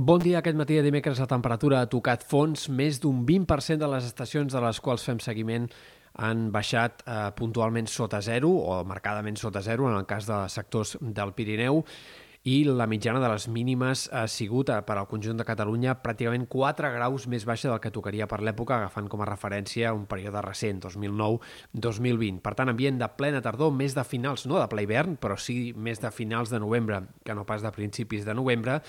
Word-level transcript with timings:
Bon 0.00 0.16
dia. 0.16 0.38
Aquest 0.38 0.56
matí 0.56 0.78
de 0.78 0.82
dimecres 0.86 1.18
la 1.20 1.26
temperatura 1.28 1.82
ha 1.84 1.88
tocat 1.92 2.22
fons. 2.24 2.70
Més 2.72 3.02
d'un 3.02 3.18
20% 3.28 3.82
de 3.82 3.88
les 3.92 4.06
estacions 4.08 4.54
de 4.54 4.62
les 4.64 4.78
quals 4.80 5.02
fem 5.04 5.18
seguiment 5.20 5.66
han 6.24 6.46
baixat 6.54 7.04
eh, 7.04 7.18
puntualment 7.36 7.84
sota 7.84 8.22
zero 8.24 8.48
o 8.48 8.78
marcadament 8.88 9.36
sota 9.36 9.60
zero 9.60 9.90
en 9.90 9.98
el 9.98 10.06
cas 10.08 10.24
de 10.24 10.38
sectors 10.48 10.94
del 11.02 11.34
Pirineu 11.36 11.84
i 12.48 12.56
la 12.64 12.86
mitjana 12.88 13.20
de 13.20 13.28
les 13.28 13.44
mínimes 13.52 14.06
ha 14.16 14.24
sigut 14.24 14.72
eh, 14.72 14.80
per 14.88 14.96
al 14.96 15.10
conjunt 15.12 15.36
de 15.36 15.44
Catalunya 15.44 15.98
pràcticament 16.00 16.48
4 16.48 16.94
graus 16.96 17.28
més 17.28 17.44
baixa 17.44 17.68
del 17.68 17.84
que 17.84 17.92
tocaria 17.92 18.24
per 18.24 18.40
l'època, 18.40 18.80
agafant 18.80 19.12
com 19.12 19.20
a 19.20 19.28
referència 19.28 19.92
un 19.92 20.08
període 20.08 20.40
recent, 20.48 20.80
2009-2020. 20.88 22.40
Per 22.40 22.56
tant, 22.56 22.72
ambient 22.72 23.04
de 23.04 23.12
plena 23.20 23.44
tardor, 23.44 23.76
més 23.76 23.92
de 23.92 24.08
finals, 24.08 24.48
no 24.48 24.64
de 24.64 24.68
ple 24.72 24.88
hivern, 24.88 25.20
però 25.20 25.36
sí 25.36 25.74
més 25.76 26.00
de 26.00 26.08
finals 26.08 26.48
de 26.48 26.64
novembre 26.64 27.04
que 27.20 27.36
no 27.36 27.44
pas 27.44 27.60
de 27.60 27.76
principis 27.76 28.24
de 28.24 28.40
novembre, 28.40 28.80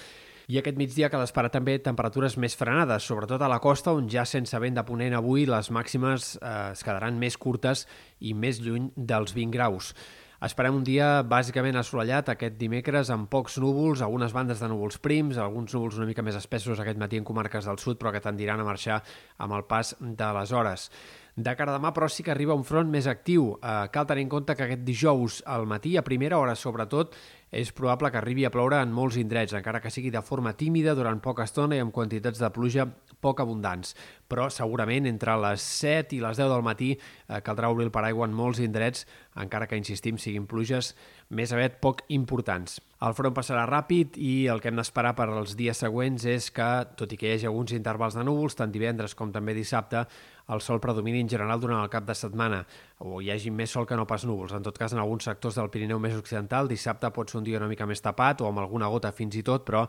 i 0.48 0.58
aquest 0.62 0.80
migdia 0.80 1.10
cal 1.14 1.26
esperar 1.26 1.52
també 1.54 1.78
temperatures 1.84 2.38
més 2.42 2.56
frenades, 2.58 3.06
sobretot 3.06 3.42
a 3.42 3.52
la 3.52 3.60
costa, 3.60 3.94
on 3.94 4.10
ja 4.10 4.26
sense 4.26 4.58
vent 4.60 4.80
de 4.80 4.86
ponent 4.88 5.18
avui 5.18 5.46
les 5.50 5.72
màximes 5.72 6.36
eh, 6.40 6.56
es 6.72 6.84
quedaran 6.88 7.20
més 7.22 7.38
curtes 7.38 7.86
i 8.20 8.34
més 8.34 8.62
lluny 8.64 8.92
dels 8.96 9.36
20 9.38 9.54
graus. 9.54 9.94
Esperem 10.42 10.74
un 10.74 10.82
dia 10.82 11.20
bàsicament 11.22 11.78
assolellat 11.78 12.32
aquest 12.32 12.56
dimecres 12.58 13.12
amb 13.14 13.28
pocs 13.30 13.60
núvols, 13.62 14.02
algunes 14.02 14.34
bandes 14.34 14.58
de 14.64 14.70
núvols 14.72 14.98
prims, 14.98 15.38
alguns 15.38 15.76
núvols 15.76 16.00
una 16.00 16.08
mica 16.10 16.26
més 16.26 16.40
espessos 16.40 16.82
aquest 16.82 16.98
matí 16.98 17.20
en 17.22 17.28
comarques 17.28 17.68
del 17.70 17.78
sud, 17.78 18.00
però 18.02 18.10
que 18.10 18.24
tendiran 18.26 18.64
a 18.64 18.66
marxar 18.66 19.04
amb 19.38 19.54
el 19.54 19.68
pas 19.70 19.94
de 20.02 20.32
les 20.40 20.54
hores. 20.58 20.88
De 21.36 21.54
cara 21.56 21.72
a 21.72 21.78
demà, 21.78 21.94
però, 21.94 22.10
sí 22.10 22.26
que 22.26 22.34
arriba 22.34 22.58
un 22.58 22.66
front 22.66 22.90
més 22.90 23.06
actiu. 23.08 23.52
Eh, 23.62 23.86
cal 23.94 24.10
tenir 24.10 24.26
en 24.26 24.34
compte 24.34 24.56
que 24.58 24.66
aquest 24.66 24.82
dijous 24.84 25.44
al 25.46 25.70
matí, 25.70 25.94
a 25.96 26.04
primera 26.04 26.42
hora 26.42 26.58
sobretot, 26.58 27.14
és 27.52 27.74
probable 27.76 28.10
que 28.12 28.18
arribi 28.18 28.46
a 28.48 28.52
ploure 28.52 28.80
en 28.80 28.94
molts 28.96 29.18
indrets, 29.20 29.54
encara 29.58 29.82
que 29.84 29.92
sigui 29.92 30.10
de 30.10 30.24
forma 30.24 30.56
tímida 30.56 30.96
durant 30.96 31.20
poca 31.20 31.44
estona 31.44 31.76
i 31.76 31.84
amb 31.84 31.92
quantitats 31.92 32.40
de 32.40 32.50
pluja 32.56 32.88
poc 33.22 33.44
abundants. 33.44 33.92
Però 34.32 34.48
segurament 34.50 35.10
entre 35.10 35.36
les 35.44 35.62
7 35.84 36.16
i 36.16 36.22
les 36.24 36.40
10 36.40 36.48
del 36.48 36.64
matí 36.64 36.94
eh, 36.96 37.42
caldrà 37.44 37.70
obrir 37.70 37.90
el 37.90 37.94
paraigua 37.94 38.30
en 38.30 38.38
molts 38.38 38.64
indrets, 38.64 39.04
encara 39.36 39.68
que, 39.68 39.80
insistim, 39.80 40.18
siguin 40.18 40.48
pluges 40.48 40.96
més 41.32 41.52
aviat 41.52 41.78
poc 41.84 42.06
importants. 42.12 42.80
El 43.02 43.16
front 43.18 43.34
passarà 43.36 43.64
ràpid 43.66 44.18
i 44.22 44.46
el 44.52 44.60
que 44.62 44.70
hem 44.72 44.78
d'esperar 44.78 45.16
per 45.18 45.26
als 45.32 45.56
dies 45.60 45.80
següents 45.84 46.26
és 46.30 46.52
que, 46.54 46.70
tot 47.00 47.12
i 47.12 47.18
que 47.20 47.30
hi 47.30 47.36
hagi 47.36 47.50
alguns 47.50 47.74
intervals 47.76 48.16
de 48.16 48.24
núvols, 48.28 48.56
tant 48.60 48.72
divendres 48.72 49.16
com 49.18 49.32
també 49.34 49.56
dissabte, 49.58 50.06
el 50.52 50.62
sol 50.62 50.82
predomini 50.84 51.22
en 51.24 51.30
general 51.32 51.62
durant 51.64 51.82
el 51.82 51.90
cap 51.90 52.06
de 52.06 52.16
setmana, 52.18 52.62
o 53.00 53.22
hi 53.24 53.32
hagi 53.32 53.52
més 53.56 53.72
sol 53.72 53.88
que 53.88 53.98
no 53.98 54.06
pas 54.08 54.26
núvols. 54.28 54.54
En 54.54 54.66
tot 54.66 54.78
cas, 54.78 54.94
en 54.94 55.02
alguns 55.02 55.26
sectors 55.30 55.58
del 55.58 55.72
Pirineu 55.74 56.00
més 56.04 56.18
occidental, 56.18 56.70
dissabte 56.70 57.10
pot 57.16 57.32
ser 57.32 57.40
un 57.42 57.48
dia 57.48 57.60
una 57.60 57.70
mica 57.70 57.90
més 57.90 58.04
tapat 58.06 58.42
o 58.42 58.48
amb 58.48 58.62
alguna 58.62 58.90
gota 58.94 59.12
fins 59.12 59.36
i 59.40 59.44
tot, 59.46 59.66
però 59.66 59.88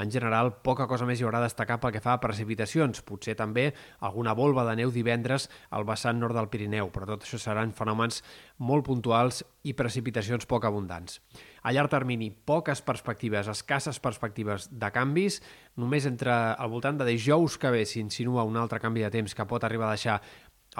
en 0.00 0.10
general 0.10 0.50
poca 0.66 0.88
cosa 0.90 1.06
més 1.06 1.20
hi 1.20 1.26
haurà 1.26 1.38
a 1.38 1.46
destacar 1.46 1.76
pel 1.80 1.92
que 1.94 2.02
fa 2.02 2.16
a 2.16 2.22
precipitacions. 2.22 3.04
Potser 3.06 3.36
també 3.38 3.68
alguna 4.02 4.34
volva 4.34 4.64
de 4.66 4.74
neu 4.80 4.90
divendres 4.90 5.46
al 5.70 5.86
vessant 5.86 6.18
nord 6.18 6.34
del 6.34 6.48
Pirineu, 6.50 6.90
però 6.90 7.06
tot 7.12 7.26
això 7.26 7.38
seran 7.38 7.74
fenòmens 7.76 8.22
molt 8.58 8.86
puntuals 8.88 9.44
i 9.62 9.76
precipitacions 9.76 10.48
poc 10.50 10.66
abundants. 10.66 11.20
A 11.62 11.72
llarg 11.72 11.92
termini, 11.92 12.30
poques 12.32 12.82
perspectives, 12.84 13.48
escasses 13.48 14.00
perspectives 14.02 14.66
de 14.72 14.90
canvis, 14.92 15.38
només 15.80 16.08
entre 16.10 16.32
al 16.32 16.72
voltant 16.72 16.98
de 16.98 17.06
dijous 17.08 17.56
que 17.60 17.70
ve 17.72 17.86
s'insinua 17.86 18.44
un 18.44 18.58
altre 18.60 18.82
canvi 18.82 19.06
de 19.06 19.12
temps 19.14 19.34
que 19.34 19.46
pot 19.48 19.64
arribar 19.64 19.88
a 19.88 19.94
deixar 19.94 20.18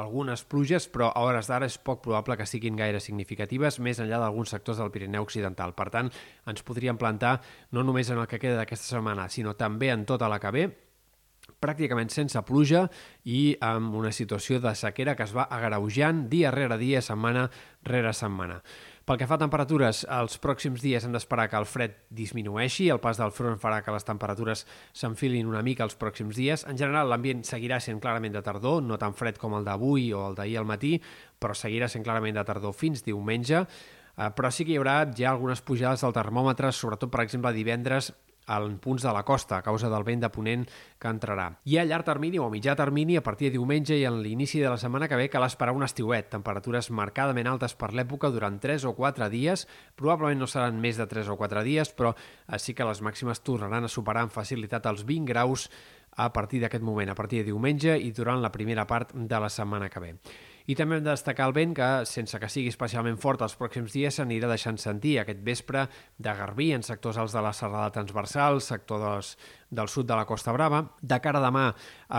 algunes 0.01 0.45
pluges, 0.45 0.89
però 0.91 1.11
a 1.13 1.25
hores 1.27 1.51
d'ara 1.51 1.69
és 1.71 1.79
poc 1.79 2.03
probable 2.05 2.37
que 2.41 2.47
siguin 2.49 2.79
gaire 2.79 3.01
significatives, 3.01 3.81
més 3.81 4.01
enllà 4.03 4.21
d'alguns 4.23 4.55
sectors 4.55 4.81
del 4.83 4.93
Pirineu 4.95 5.27
Occidental. 5.27 5.75
Per 5.77 5.91
tant, 5.95 6.11
ens 6.51 6.65
podríem 6.67 6.99
plantar 7.01 7.41
no 7.73 7.85
només 7.85 8.11
en 8.11 8.23
el 8.23 8.31
que 8.31 8.41
queda 8.43 8.61
d'aquesta 8.63 8.97
setmana, 8.97 9.29
sinó 9.29 9.55
també 9.59 9.93
en 9.95 10.07
tota 10.09 10.31
la 10.31 10.41
que 10.43 10.55
ve, 10.55 10.67
pràcticament 11.61 12.11
sense 12.13 12.41
pluja 12.47 12.87
i 13.25 13.55
amb 13.65 13.95
una 13.97 14.13
situació 14.13 14.61
de 14.61 14.75
sequera 14.77 15.15
que 15.17 15.25
es 15.27 15.35
va 15.37 15.47
agreujant 15.53 16.27
dia 16.33 16.53
rere 16.55 16.79
dia, 16.81 17.03
setmana 17.05 17.49
rere 17.85 18.13
setmana. 18.17 18.61
Pel 19.05 19.19
que 19.21 19.27
fa 19.29 19.37
a 19.37 19.41
temperatures, 19.43 19.99
els 20.09 20.39
pròxims 20.41 20.81
dies 20.81 21.05
hem 21.05 21.13
d'esperar 21.13 21.45
que 21.53 21.59
el 21.61 21.67
fred 21.69 21.99
disminueixi, 22.09 22.87
el 22.89 23.03
pas 23.05 23.19
del 23.21 23.35
front 23.37 23.59
farà 23.61 23.83
que 23.85 23.93
les 23.93 24.07
temperatures 24.09 24.63
s'enfilin 24.97 25.51
una 25.51 25.61
mica 25.67 25.85
els 25.85 25.99
pròxims 26.01 26.39
dies. 26.41 26.65
En 26.65 26.81
general, 26.81 27.11
l'ambient 27.13 27.43
seguirà 27.45 27.83
sent 27.85 28.01
clarament 28.01 28.33
de 28.33 28.41
tardor, 28.47 28.81
no 28.81 28.97
tan 28.97 29.13
fred 29.13 29.37
com 29.37 29.59
el 29.59 29.69
d'avui 29.69 30.07
o 30.17 30.23
el 30.31 30.39
d'ahir 30.39 30.57
al 30.63 30.71
matí, 30.71 30.95
però 31.37 31.53
seguirà 31.53 31.91
sent 31.93 32.07
clarament 32.07 32.41
de 32.41 32.47
tardor 32.49 32.73
fins 32.73 33.05
diumenge, 33.05 33.61
eh, 34.17 34.31
però 34.33 34.49
sí 34.49 34.65
que 34.65 34.73
hi 34.73 34.81
haurà 34.81 35.03
ja 35.13 35.35
algunes 35.35 35.61
pujades 35.61 36.01
del 36.01 36.17
termòmetre, 36.17 36.73
sobretot, 36.73 37.13
per 37.13 37.27
exemple, 37.27 37.53
divendres 37.53 38.09
en 38.49 38.79
punts 38.79 39.03
de 39.03 39.13
la 39.13 39.23
costa 39.25 39.59
a 39.59 39.63
causa 39.63 39.89
del 39.89 40.05
vent 40.05 40.23
de 40.23 40.31
ponent 40.33 40.67
que 41.01 41.11
entrarà. 41.11 41.47
I 41.65 41.79
a 41.79 41.85
llarg 41.89 42.07
termini 42.07 42.39
o 42.39 42.47
a 42.47 42.53
mitjà 42.53 42.77
termini, 42.77 43.17
a 43.17 43.25
partir 43.25 43.49
de 43.49 43.59
diumenge 43.59 43.97
i 43.99 44.05
en 44.09 44.21
l'inici 44.23 44.61
de 44.61 44.69
la 44.71 44.79
setmana 44.81 45.09
que 45.09 45.19
ve, 45.19 45.29
cal 45.33 45.47
esperar 45.47 45.75
un 45.75 45.85
estiuet, 45.87 46.31
temperatures 46.33 46.91
marcadament 46.91 47.49
altes 47.51 47.77
per 47.79 47.93
l'època 47.95 48.31
durant 48.35 48.61
3 48.61 48.85
o 48.91 48.95
4 48.95 49.31
dies, 49.33 49.67
probablement 49.97 50.45
no 50.45 50.51
seran 50.51 50.81
més 50.81 51.01
de 51.01 51.09
3 51.11 51.33
o 51.33 51.39
4 51.41 51.65
dies, 51.67 51.93
però 51.93 52.15
sí 52.59 52.75
que 52.75 52.87
les 52.89 53.03
màximes 53.03 53.43
tornaran 53.45 53.85
a 53.85 53.93
superar 53.93 54.27
amb 54.27 54.35
facilitat 54.35 54.87
els 54.91 55.05
20 55.09 55.31
graus 55.33 55.69
a 56.17 56.33
partir 56.33 56.61
d'aquest 56.63 56.85
moment, 56.85 57.11
a 57.11 57.19
partir 57.19 57.43
de 57.43 57.51
diumenge 57.51 57.97
i 57.99 58.13
durant 58.15 58.43
la 58.43 58.53
primera 58.53 58.87
part 58.87 59.15
de 59.15 59.41
la 59.41 59.51
setmana 59.51 59.89
que 59.91 60.01
ve. 60.01 60.15
I 60.65 60.73
també 60.79 60.97
hem 60.97 61.05
de 61.05 61.13
destacar 61.13 61.51
el 61.51 61.53
vent 61.53 61.75
que, 61.77 61.87
sense 62.09 62.39
que 62.41 62.49
sigui 62.49 62.71
especialment 62.73 63.19
fort 63.21 63.43
els 63.45 63.53
pròxims 63.61 63.93
dies, 63.93 64.17
s'anirà 64.17 64.49
deixant 64.49 64.79
sentir 64.81 65.19
aquest 65.21 65.43
vespre 65.45 65.83
de 66.17 66.33
garbí 66.39 66.71
en 66.73 66.87
sectors 66.87 67.19
alts 67.21 67.35
de 67.37 67.43
la 67.45 67.53
serrada 67.53 67.91
transversal, 67.93 68.63
sector 68.65 69.03
dels, 69.03 69.35
del 69.69 69.91
sud 69.93 70.09
de 70.09 70.17
la 70.17 70.25
Costa 70.25 70.55
Brava. 70.57 70.81
De 71.03 71.19
cara 71.21 71.43
a 71.43 71.45
demà, 71.45 71.67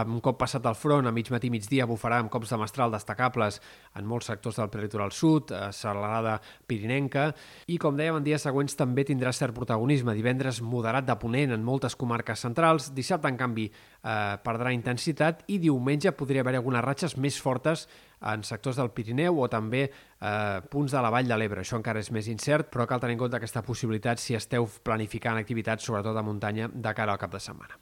un 0.05 0.21
cop 0.21 0.37
passat 0.43 0.65
el 0.69 0.77
front, 0.77 1.09
a 1.09 1.13
mig 1.15 1.31
matí 1.33 1.49
migdia, 1.49 1.87
bufarà 1.89 2.19
amb 2.21 2.29
cops 2.29 2.53
de 2.53 2.61
mestral 2.61 2.93
destacables 2.93 3.57
en 3.97 4.05
molts 4.05 4.29
sectors 4.29 4.61
del 4.61 4.69
peritoral 4.69 5.15
sud, 5.15 5.49
a 5.49 5.71
serralada 5.73 6.37
pirinenca, 6.69 7.31
i 7.65 7.79
com 7.81 7.97
dèiem, 7.97 8.19
en 8.19 8.29
dies 8.29 8.45
següents 8.45 8.77
també 8.77 9.07
tindrà 9.09 9.33
cert 9.33 9.57
protagonisme. 9.57 10.13
Divendres 10.13 10.61
moderat 10.61 11.09
de 11.09 11.17
ponent 11.17 11.55
en 11.55 11.65
moltes 11.65 11.97
comarques 11.97 12.45
centrals, 12.45 12.91
dissabte, 12.93 13.31
en 13.31 13.41
canvi, 13.41 13.71
eh, 13.71 14.37
perdrà 14.45 14.69
intensitat 14.75 15.47
i 15.49 15.57
diumenge 15.57 16.13
podria 16.13 16.45
haver 16.45 16.59
algunes 16.59 16.85
ratxes 16.85 17.17
més 17.17 17.41
fortes 17.41 17.87
en 18.21 18.43
sectors 18.43 18.79
del 18.79 18.91
Pirineu 18.95 19.41
o 19.41 19.49
també 19.51 19.85
eh, 19.85 20.61
punts 20.71 20.95
de 20.95 21.01
la 21.01 21.11
Vall 21.13 21.27
de 21.27 21.39
l'Ebre. 21.39 21.65
Això 21.65 21.79
encara 21.79 22.03
és 22.03 22.11
més 22.11 22.29
incert, 22.31 22.71
però 22.73 22.87
cal 22.89 23.03
tenir 23.03 23.17
en 23.17 23.25
compte 23.25 23.39
aquesta 23.39 23.63
possibilitat 23.65 24.21
si 24.21 24.37
esteu 24.37 24.69
planificant 24.83 25.41
activitats, 25.41 25.85
sobretot 25.85 26.17
a 26.17 26.25
muntanya, 26.25 26.69
de 26.71 26.95
cara 26.95 27.15
al 27.15 27.21
cap 27.21 27.33
de 27.33 27.43
setmana. 27.43 27.79